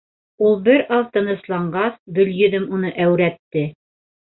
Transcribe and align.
Ул 0.47 0.55
бер 0.67 0.81
аҙ 0.97 1.05
тынысланғас, 1.19 2.03
Гөлйөҙөм 2.19 2.69
уны 2.79 2.97
әүрәтте: 3.09 3.69